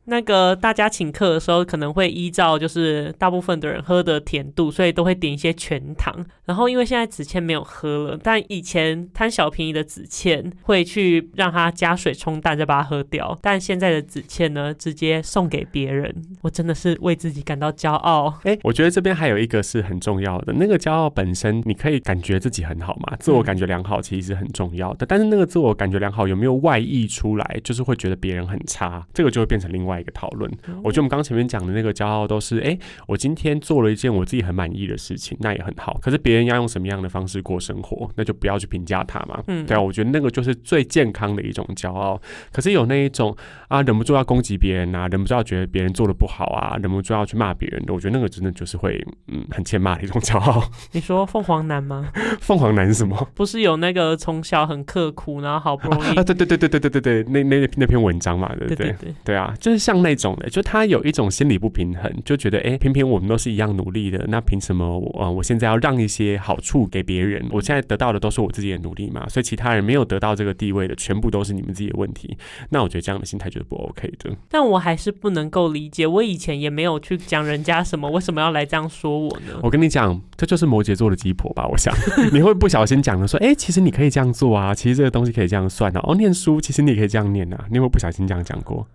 [0.06, 6.14] 那个大家请客的时候，可能会依照就是大部分的人喝的甜度，所以都会点一些全糖。
[6.44, 13.38] 然后因为现在子倩没有喝了，但以前贪小便宜的子倩会去让他加水冲淡，再把它喝掉。
[13.40, 16.14] 但现在的子倩呢，直接送给别人。
[16.42, 18.32] 我真的是为自己感到骄傲。
[18.44, 23.14] 哎，我觉得这边还有一个是很重要的，那个骄傲本身，你可以感觉自己很好嘛。
[23.20, 30.50] 自我感觉良好其实是很重要的，但是那个自我感觉良好有没有外溢出来，就是会觉得别人很差，这个就会变成另外一个讨论。
[30.82, 35.98] 我觉得我们刚前面讲的那个骄傲都是，哎，我今天做了一件我自己很满意的事情，那也很好。
[36.00, 39.42] 可是别人要用什么样的方式过生活，那就不要去评价他嘛。
[39.48, 42.20] 嗯，对啊，我觉得那个就是最健康的一种骄傲。
[42.52, 43.36] 可是有那一种
[43.68, 50.62] 啊，忍不住要攻击别人啊，忍不住要觉得别人做的不好啊，忍不住要去骂别人我觉得那个真的就是会，嗯，很欠骂的一种骄傲。
[50.92, 52.10] 你说凤凰男吗？
[52.40, 53.28] 凤凰男是什么？
[53.34, 56.22] 不是有那个从小很刻苦，然后好不容易啊？
[56.22, 67.46] 对对对对对对对对，那那那那篇文章嘛，对对对对啊，就是像那种的，就他有一种心理不平衡，就觉得哎，偏偏我们都是一样努力的，那凭什么我啊，我现在要让一些好处给别人？
[67.50, 72.36] 我现在得到的都是我自己的努力嘛，所以其他人没有得到这个地位的，全部都是你们自己的问题。
[72.70, 74.30] 那我觉得这样的心态就是不 OK 的。
[74.48, 77.53] 但我还是不能够理解，我以前也没有去讲人。
[77.62, 79.52] 家什么，为什么要来这样说我呢？
[79.62, 81.66] 我跟你讲，这就是摩羯座的鸡婆吧？
[81.70, 81.94] 我想
[82.32, 86.14] 你会不小心讲的说，哎，其实你可以这样做啊，其实这个东西可以这样算的哦。
[86.16, 88.86] 念书其实你也可以这样念啊，你有没有不小心这样讲过？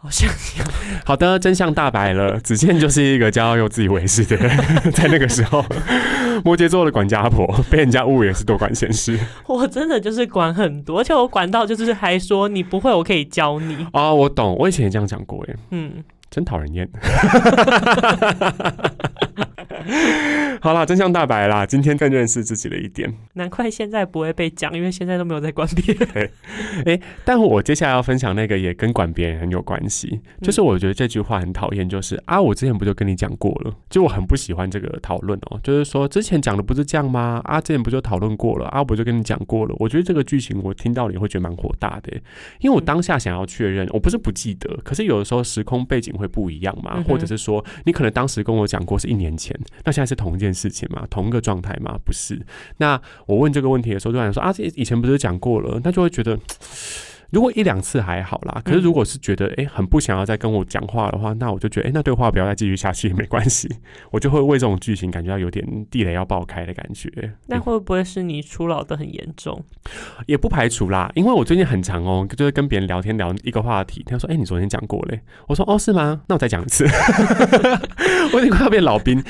[0.00, 0.64] 好像有。
[1.04, 4.56] 好的，真相大白了， 子健就是一个骄傲又自以为是的人。
[4.94, 5.64] 在那个时候，
[6.44, 9.18] 摩羯座的管家婆被人家误也是多管闲事。
[9.48, 13.84] 我真的就是管很多，而且我管到就是还说你不会，我可以教你。
[13.92, 15.94] 哦，我懂，我以前也这样讲过，哎，嗯，
[16.30, 16.88] 真讨人厌。
[20.60, 23.12] 好啦，真相大白啦，今天更认识自己了一点。
[23.34, 26.30] 难怪现在不会被讲，因为现在都没有在管别人。
[26.84, 37.40] 哎，但我接下来要分享那个也跟管别人很有关系，就是我觉得这句话很讨厌，就是啊，我之前不就跟你讲过了，就我很不喜欢这个讨论哦，就是说之前讲的不是这样吗？
[37.44, 38.66] 啊，之前不就讨论过了？
[38.68, 39.74] 啊，我就跟你讲过了。
[39.78, 42.12] 我觉得这个剧情我听到你会觉得蛮火大的，
[42.60, 51.98] 因为我当下想要确认，我不是不记得，可是有的时候时空背景会不一样嘛，或者是说你可能当时跟我讲过是一年前，那现在是同一件事情吗，同一个状态吗？
[52.04, 52.40] 不是。
[52.78, 56.38] 那我问这个问题的时候，就想说啊，这以前不是讲过了，他就会觉得。
[57.30, 63.68] 如果一两次还好啦，可是如果是觉得哎很不想要再跟我讲话的话，那我就觉得哎那对话不要再继续下去也没关系，
[64.10, 67.10] 我就会为这种剧情感觉到有点地雷要爆开的感觉。
[67.46, 69.62] 那会不会是你初老的很严重？
[70.26, 76.22] 也不排除啦，因为我最近很长哦，就是跟别人聊天聊一个话题，他说哎你昨天讲过嘞，我说哦是吗？
[76.28, 76.86] 那我再讲一次，
[78.32, 79.22] 我已经快要变老兵。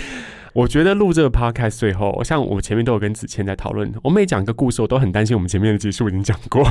[0.59, 6.69] 我觉得录这个 podcast 最后，像我前面都有跟子谦在讨论，我每讲一个故事，我都很担心我们前面的集数已经讲过，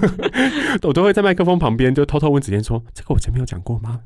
[0.82, 4.00] 我都会在麦克风旁边就偷偷问子谦说：“这个我前面有讲过吗？”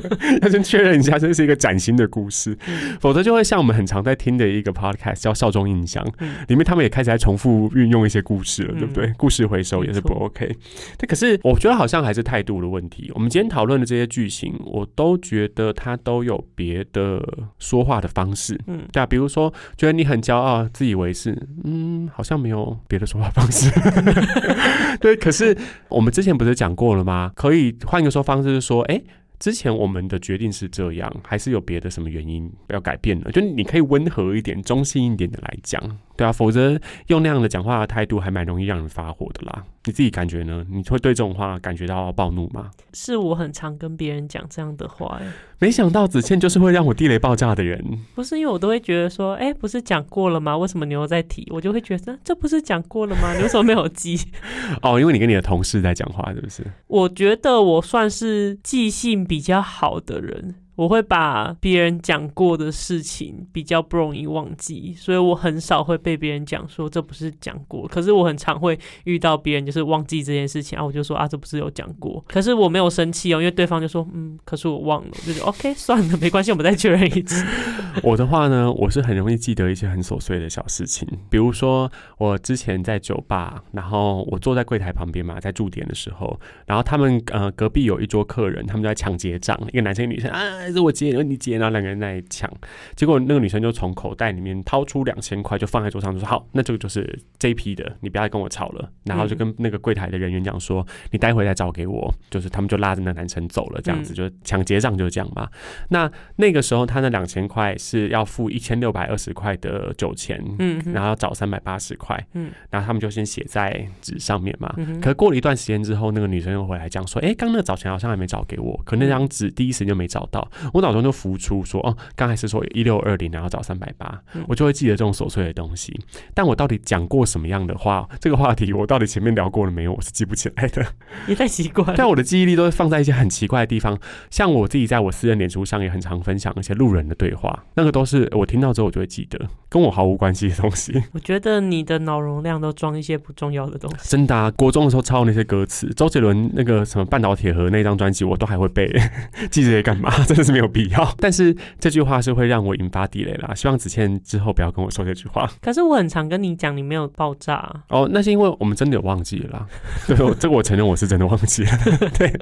[0.40, 2.56] 要先确认一下，这是一个崭新的故事，
[3.00, 6.02] 否则就会像我们很常在听的一个 podcast 叫《少中印象》，
[6.46, 9.12] 里面他们也开始在重复运用一些故事了，对不对？
[9.18, 10.56] 故事回收也是不 OK。
[10.96, 13.12] 但可是我觉得好像还是态度的问题。
[13.14, 17.20] 我们今天讨论的这些剧情，我都觉得他都有别的
[17.58, 18.28] 说话的方。
[18.28, 23.70] 方式，嗯，对啊，比如说觉得你很骄傲、自以为是，嗯，好像没有别的说话方式，
[25.00, 25.16] 对。
[25.16, 25.56] 可是
[25.88, 27.32] 我们之前不是讲过了吗？
[27.34, 29.00] 可以换一个说方式，是说，哎，
[29.38, 33.30] 之前我们的决定是这样，还是有别的什么原因要改变呢？
[33.32, 35.82] 就你可以温和一点、中性一点的来讲。
[36.18, 39.64] 对啊，否则用那样的讲话的态度，还蛮容易让人发火的啦。
[39.84, 40.66] 你自己感觉呢？
[40.68, 42.70] 你会对这种话感觉到暴怒吗？
[42.92, 45.26] 是我很常跟别人讲这样的话，哎，
[45.60, 47.82] 没想到子倩就是会让我地雷爆炸的人。
[48.16, 50.58] 不是因为我都会觉得说，哎，不是讲过了吗？
[50.58, 51.46] 为什么你又在提？
[51.50, 53.32] 我就会觉得，这不是讲过了吗？
[53.36, 54.18] 你为什么没有记？
[54.82, 56.64] 哦，因为你跟你的同事在讲话，是不是？
[56.88, 60.56] 我觉得我算是记性比较好的人。
[60.78, 67.88] 我会把别人讲过的事情比较不容易忘记，所以我很少会被别人讲说这不是讲过。
[67.88, 72.24] 可是我很常会遇到别人就是忘记这件事情啊，我就说啊这不是有讲过。
[72.28, 77.44] 可是我没有生气哦，因为对方就说嗯，可是我忘了，就是 OK 算了，没关系，我们再确认一次。
[78.04, 90.67] 我的话呢，我是很容易记得一些很琐碎的小事情，比如说我之前在酒吧，然后我坐在柜台旁边嘛，在驻点的时候，然后他们呃隔壁有一桌客人，他们在抢结账，一个男生一个女生啊。
[90.68, 92.50] 还是我接，你接，然后两个人在抢，
[92.94, 105.48] 结果那个女生就从口袋里面掏出两千块，就放在桌上，就说：“好，那这个就是这一批的，你不要再跟我吵了。”然后就跟那个柜台的人员讲说：“你待会再找给我。”就是他们就拉着那男生走了，这样子就抢劫账就是这样嘛。
[105.88, 114.70] 那那个时候他那两千块是要付一千六百二十块的酒钱，嗯，然后要找三百八十块，嗯，然后他们就先写在纸上面嘛。
[115.00, 125.98] 可过了一段时间之后，那个女生又回来讲说：“哎，刚那个找钱好像还没找给我，可那张纸第一时间就没找到。”我脑中就浮出说，哦，刚开始说一六二零，然后找三百八，我就会记得这种琐碎的东西。
[126.34, 128.08] 但我到底讲过什么样的话？
[128.20, 129.92] 这个话题我到底前面聊过了没有？
[129.92, 130.84] 我是记不起来的。
[131.26, 131.94] 你太奇怪。
[131.96, 133.98] 但我的记忆力都是放在一些很奇怪的地方，
[134.30, 141.00] 像我自己在我私人脸书上也很常分享一些路人的对话，那个都是我听到之后我就会记得，跟我毫无关系的东西。
[141.14, 144.08] 我觉得你的脑容量都装一些不重要的东西。
[144.08, 148.90] 真的啊，国中的时候抄那些歌词，周杰伦那个什么半岛铁盒那张专辑，我都还会背，
[149.52, 150.10] 记这些干嘛？
[150.26, 150.48] 真的。
[150.48, 153.54] 是没有必要， 但是这句话是会让我引发地雷啦。
[153.54, 155.46] 希望子倩之后不要跟我说这句话。
[155.60, 158.08] 可是我很常跟你讲，你没有爆炸哦。
[158.10, 159.66] 那是因为我们真的有忘记了。
[160.06, 161.70] 对，这个我承认我是真的忘记了。
[162.16, 162.32] 对。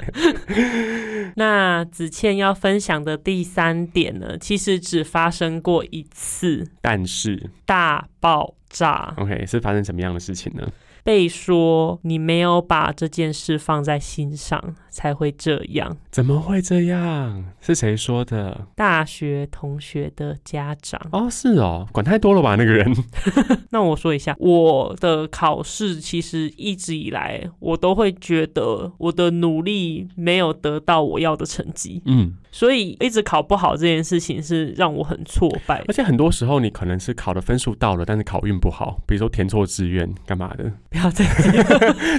[1.38, 9.12] 那子倩要分享的第三点呢，其实只发生过一次，但是大爆炸。
[9.18, 10.66] OK，是发生什么样的事情呢？
[11.06, 15.96] 被说你没有把这件事放在心上，才会这样。
[16.10, 17.44] 怎么会这样？
[17.60, 18.66] 是谁说的？
[18.74, 21.00] 大学同学的家长。
[21.12, 22.56] 哦，是哦，管太多了吧？
[22.56, 22.92] 那个人。
[23.70, 32.02] 那我说一下，我的考试其实一直以来，我都会觉得我的努力没有得到我要的成绩。
[32.06, 32.34] 嗯。
[32.56, 41.22] 所以一直考不好这件事情是让我很挫败，而且很多时候你可能是考的分数到了，但是考运不好，比如说填错志愿干嘛的，不要再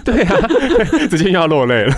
[0.06, 0.48] 对啊，
[1.10, 1.94] 直接又要落泪了。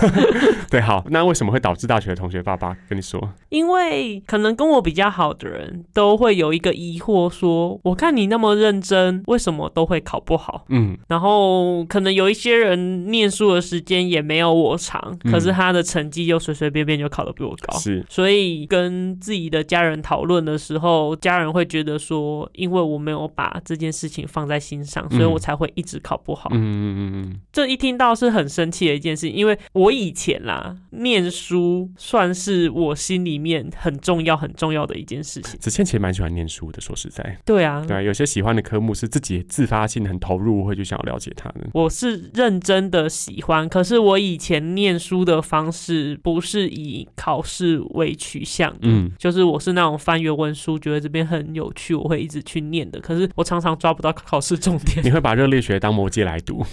[0.70, 3.20] 对，好，那为什么会导致大学的同学爸爸跟你说？
[3.50, 10.64] 因为可能跟我比较好的人都会有一个疑惑，说我看你那么认真，为什么都会考不好？
[10.70, 18.29] 嗯，然后可能有一些人念书的时间也没有我长，可是他的成绩又随随便便就考得比我高，是，所以。
[18.30, 26.48] 所以跟自己的家人讨论的时候，家人会觉得说，因为我没有把这件事情放在心上，所以我才会一直考不好。
[26.52, 35.58] 嗯嗯嗯嗯，这一听到是很生气的一件事情，因为我以前啦，念书算是我心里面很重要、很重要的一件事情。
[35.58, 41.62] 子倩其实蛮喜欢念书的，说实在，对啊，对啊，有些喜欢的科目是自己自发性很投入，会去想要了解它的。
[41.72, 53.00] 我是认真的喜欢，可是我以前念书的方式不是以考试为取向，嗯，就是我是那种翻原文书，觉得这边很有趣，我会一直去念的。
[53.00, 56.64] 可是我常常抓不到考试重点，你会把热力学当魔戒来读，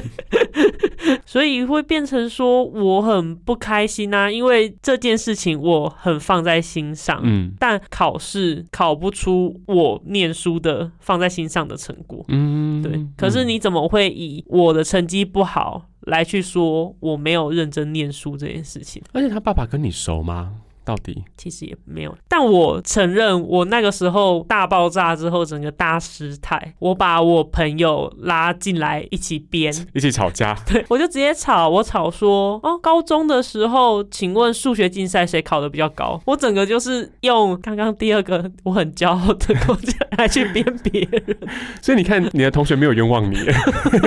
[1.24, 7.52] 所以会变成说我很不开心啊，因为这件事情我很放在心上，嗯。
[7.58, 12.24] 但考试考不出我念书的放在心上的成果。
[12.28, 19.02] 嗯，对，可是嗯你怎么会以我的成绩不好来去说我没有认真念书这件事情？
[19.12, 20.62] 而且他爸爸跟你熟吗？
[20.84, 21.24] 到底？
[21.36, 30.56] 其实也没有，但我承认，我那个时候大爆炸之后，整个大失态，我把我朋友拉进来一起编， 一起吵架？
[30.66, 36.20] 对我就直接吵，我吵说，哦，高中的时候，请问数学竞赛谁考的比较高？
[36.26, 41.36] 我整个就是用刚刚第二个我很骄傲的东西来去编别人，
[41.80, 43.38] 所以你看，你的同学没有冤枉你，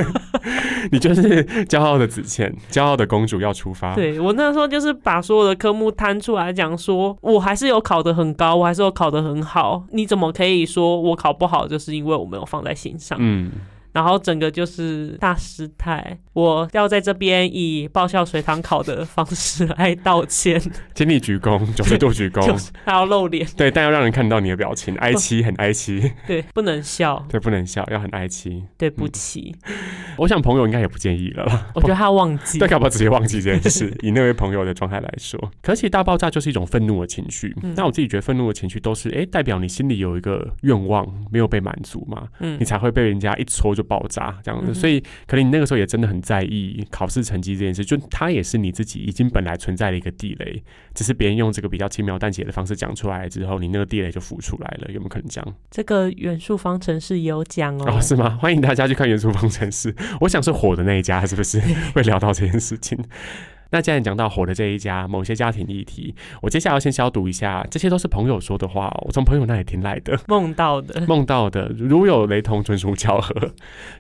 [0.92, 3.96] 你就是骄傲的子倩，骄傲的公主要出发。
[3.96, 9.84] 对我那时候就是把所有的科目摊出来讲想说，我还是有考得很高，我还是有考得很好。
[9.91, 13.17] 你怎么可以说我考不好，就是因为我没有放在心上？
[13.21, 13.52] 嗯，
[13.93, 16.17] 然后整个就是大失态。
[16.34, 20.60] 我要在这边以爆笑水堂考的方式来道歉，
[20.95, 22.41] 请你鞠躬，九十度鞠躬。
[22.47, 26.12] 就是还要露脸，对，但要让人看到你的表情，哀戚，很哀戚。
[26.27, 28.63] 对，不能笑，对，不能笑，要很哀戚。
[28.77, 29.56] 对不起。
[30.17, 31.67] 我想朋友应该也不介意了啦。
[31.75, 33.95] 我觉得他忘记对，，搞不好直接忘记这件事。
[34.01, 37.56] 以那位朋友的状态来说，可是其实大爆炸就是一种愤怒的情绪。
[37.62, 44.72] 嗯那我自己觉得愤怒的情绪都是，哎、代表你心里有一个愿望没有被满足嘛，嗯你才会被人家一戳就爆炸这样子。
[44.72, 54.91] 嗯所以可能你那个时候也真的很在意考试成绩这件事，就它也是你自己已经本来存在的一个地雷，只是别人用这个比较轻描淡写的方式讲出来之后，你那个地雷就浮出来了。
[54.91, 55.56] 有没有可能这样？
[55.69, 58.38] 这个元素方程式有讲哦哦，是吗？
[58.41, 61.62] 欢迎大家去看《元素方程式》， 我想是火的那一家，是不是
[61.93, 62.98] 会聊到这件事情？
[63.74, 70.16] 那既然讲到火的这一家，某些家庭议题，我接下来要先消毒一下，这些都是朋友说的话哦，我从朋友那里听来的。
[70.28, 73.34] 梦到的，梦到的，如有雷同，纯属巧合。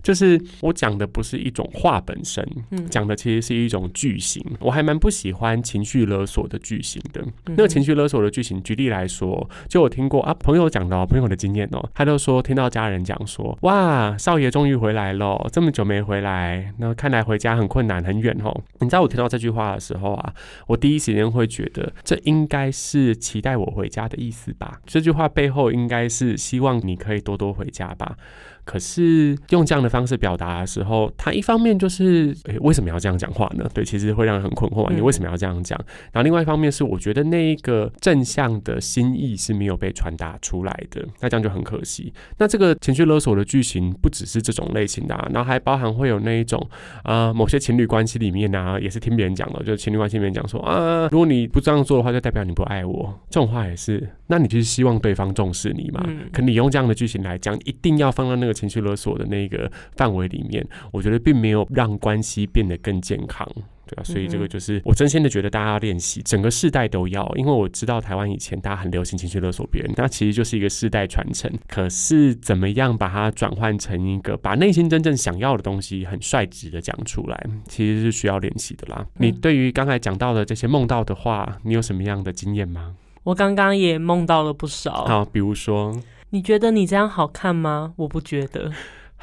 [0.03, 4.45] 就是我讲的不是一种话本身，嗯讲的其实是一种句型。
[4.59, 7.19] 我还蛮不喜欢情绪勒索的句型的。
[7.47, 18.55] 嗯那个情绪勒索的句型，举例来说，就我听过啊，朋友讲的、哦，朋友的经验哦，他就说听到家人讲说，哇，少爷终于回来了，这么久没回来，那看来回家很困难，很远哦。
[18.79, 20.33] 你知道我听到这句话的时候啊，
[20.67, 24.81] 我第一时间会觉得，这应该是期待我回家的意思吧？
[24.85, 28.17] 这句话背后应该是希望你可以多多回家吧？
[28.65, 33.69] 可是用这样的方式表达的时候，他一方面就是，诶、为什么要这样讲话呢？
[33.73, 35.79] 对，其实会让人很困惑，嗯你为什么要这样讲？
[36.11, 42.13] 然后另外一方面是，我觉得那一个正向的心意是没有被传达出来的，那这样就很可惜。
[42.37, 46.59] 那这个情绪勒索的剧情不只是这种类型的、啊，然后还包含会有那一种
[47.03, 53.19] 啊、呃某些情侣关系里面啊、也是听别人讲的，就是情侣关系里面讲说啊，如果你不这样做的话，就代表你不爱我。
[53.29, 56.03] 这种话也是，那你就是希望对方重视你嘛？
[56.07, 63.47] 嗯可你用这样的剧情来讲，一定要放到那个情绪勒索的那个范围里面，我觉得并没有让关系变得更健康。
[63.85, 71.51] 对啊，所以这个嗯就是我真心的觉得大家要练习，整个世代都要，因为我知道台湾以前大家很流行情绪勒索别人，那其实就是一个世代传承。
[71.67, 79.05] 可是怎么样把它转换成一个把内心真正想要的东西很率直的讲出来，其实是需要练习的啦。
[79.17, 82.95] 你嗯对于刚才讲到的这些梦到的话，你有什么样的经验吗？
[83.23, 85.05] 我刚刚也梦到了不少。
[85.05, 85.99] 好，比如说。
[86.33, 87.93] 你觉得你这样好看吗？
[87.97, 88.71] 我不觉得。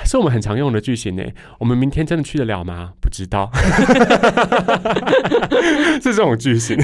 [0.05, 1.23] 是我们很常用的句型呢。
[1.59, 2.93] 我们明天真的去得了吗？
[3.01, 3.51] 不知道，
[6.01, 6.77] 是这种句型。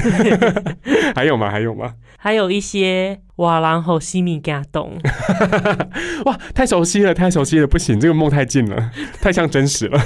[1.15, 1.49] 还有吗？
[1.51, 1.95] 还有吗？
[2.17, 4.97] 还有一些哇，然后西米给他懂，
[6.25, 9.99] 哇，太熟悉了，太熟悉了，不行，这个梦太近了，太像真实了。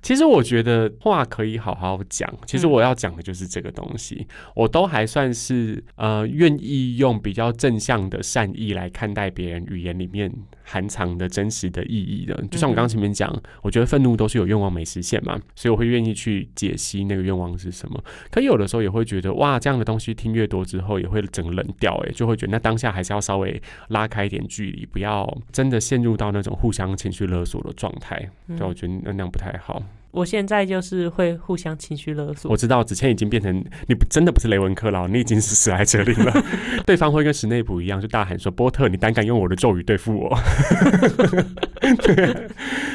[0.00, 10.32] 其实我觉得话可以好好讲，其实嗯我要讲的就是这个东西，我都还算是呃愿意用比较正向的善意来看待别人语言里面
[10.72, 12.34] 含藏的真实的意义的。
[12.50, 13.30] 就像我刚刚前面讲，
[13.60, 18.02] 我觉得愤怒都是有愿望没实现嘛，所以我会愿意去解析那个愿望是什么。
[18.30, 28.30] 可有的时候也会觉得哇，这样的东西听越多之后，也会整个冷掉，哎，就会觉得那当下还是要稍微拉开一点距离，不要真的陷入到那种互相情绪勒索的状态。
[28.48, 29.82] 嗯对，我觉得那那样不太好。
[30.12, 32.56] 我现在就是会互相情绪勒索我。
[32.56, 33.52] 知道子谦已经变成
[33.88, 36.32] 你不真的不是雷文克劳，你已经是史莱哲林了。
[36.86, 40.38] 对方会跟史内普一样，就大喊说：“波特，你胆敢用我的咒语对付我？
[42.02, 42.48] ”对，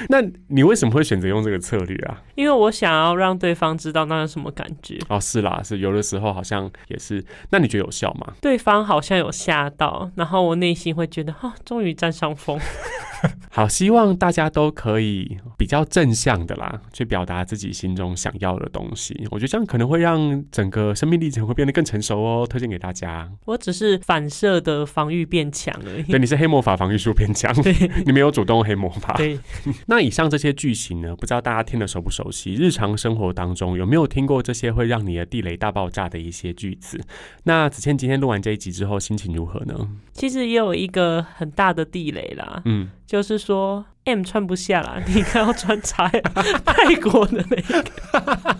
[0.07, 2.21] 那你为什么会选择用这个策略啊？
[2.35, 4.97] 因为我想要让对方知道那是什么感觉。
[5.09, 7.23] 哦，是啦，是有的时候好像也是。
[7.49, 8.33] 那你觉得有效吗？
[8.39, 12.59] 对方好像有吓到，然后我内心会觉得，哦，终于占上风。
[13.49, 19.27] 好，希望大家都可以比较正向的啦，去表达自己心中想要的东西。
[19.31, 22.47] 我觉得这样可能会让整个生命历程会变得更成熟哦。
[22.47, 23.29] 推荐给大家。
[23.45, 26.03] 我只是反射的防御变强而已。
[26.03, 27.51] 对，你是黑魔法防御术变强，
[28.05, 29.15] 你没有主动黑魔法。
[29.15, 29.39] 对，
[29.87, 32.53] 那以上这些句型呢，不知道大家听得熟不熟悉？
[32.53, 37.01] 日常生活当中有没有听过这些会让你的地雷大爆炸的一些句子？
[37.43, 39.89] 那子倩今天录完这一集之后，心情如何呢？
[40.13, 45.93] 其实也有一个很大的地雷啦，嗯，就是说 M 穿不下啦，你应该要穿 X
[46.65, 48.56] 泰国的那个。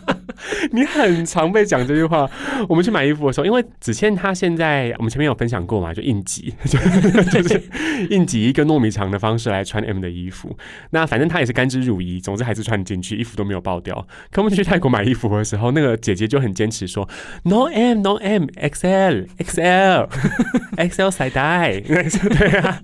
[0.72, 2.30] 你很常被讲这句话。
[2.68, 6.78] 我们去买衣服的时候，因为子倩她现在我们前面有分享过嘛，就应急，就
[7.32, 7.62] 就是
[8.10, 10.56] 应急一个糯米肠的方式来穿 M 的衣服。
[10.91, 13.95] 那反正她也是甘之如饴，总之还是穿进去，衣服都没有爆掉。
[14.32, 17.08] 可我们去泰国买衣服的时候，那个姐姐就很坚持说
[17.43, 20.10] No M No M XL XL
[20.78, 22.82] XL 塞带，对啊，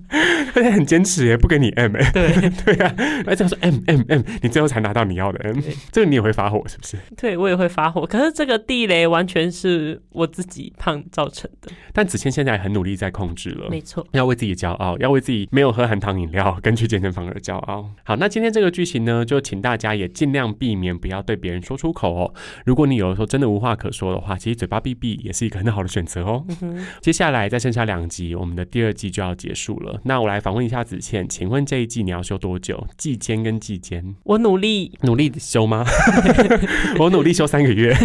[0.54, 2.94] 她很坚持耶，不给你 M 哎，对对啊，
[3.26, 5.58] 而且说 M M M，你最后才拿到你要的 M，
[5.92, 6.96] 这个你也会发火是不是？
[7.16, 8.06] 对，我也会发火。
[8.06, 13.68] 可是这个地雷完全是我自己胖造成的，但子谦现在很努力在控制了。
[13.70, 14.06] 没错。
[14.12, 17.88] 要为自己骄傲，要为自己没有喝含糖饮料跟去健身房而骄傲。
[18.04, 22.34] 好，那今天这个剧情呢，就请大家也尽量避免不要对别人说出口哦。
[22.64, 26.44] 如果你有的时候真的无话可说的话，其实嘴巴闭闭也是一个很好的选择哦。
[27.00, 30.00] 接下来再剩下两集，我们的第二季就要结束了。
[30.04, 32.86] 那我来访问一下子倩，请问这一季你要修多久？
[32.96, 35.84] 季间跟季间，我努力努力修吗？
[36.98, 37.94] 我努力休三个月。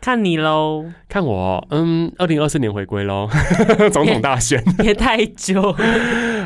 [0.00, 3.26] 看你喽，看我，嗯，二零二四年回归喽，
[3.90, 4.62] 总统大选。
[4.82, 5.74] 也太久。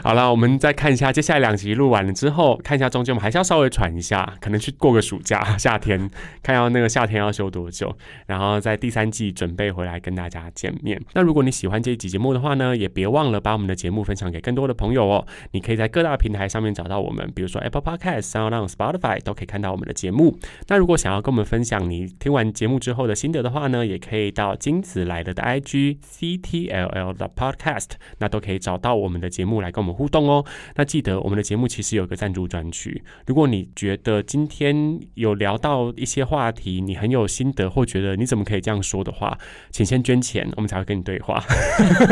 [0.09, 6.09] 好了，我们再看一下接下来两集录完了之后，看一下中间我们还是要稍微喘一下，可能去过个暑假，夏天
[6.43, 7.95] 看要那个夏天要休多久，
[8.25, 10.99] 然后在第三季准备回来跟大家见面。
[11.13, 15.27] 那如果你喜欢这一集节目的话呢，也别忘了把我们的节目分享给更多的朋友哦。
[15.51, 20.39] 你可以在各大平台上面找到我们，比如说 Apple Podcast、SoundOn、Spotify 都可以看到我们的节目。
[20.69, 27.91] 那如果想要跟我们分享你听完节目之后的心得的话呢，也可以到金子来了的 IG CTLL 的 Podcast，
[28.21, 30.45] 那都可以找到我们的节目来跟我们互动哦。
[30.77, 39.37] 那记得我们的节目其实有个赞助专区，如果你觉得今天有聊到一些话题，你很有心得，或觉得你怎么可以这样说的话，
[39.71, 41.43] 请先捐钱，我们才会跟你对话，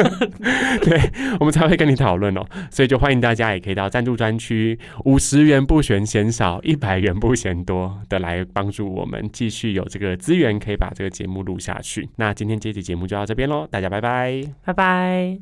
[0.83, 1.01] 对
[1.39, 2.45] 我们才会跟你讨论哦。
[2.71, 12.09] 所以就欢迎大家也可以到赞助专区，五十元不嫌嫌少，一百元不嫌多的来帮助我们继续有这个资源可以把这个节目录下去。
[12.17, 14.43] 那今天这期节目就到这边喽，大家拜拜。
[14.65, 15.39] 拜拜。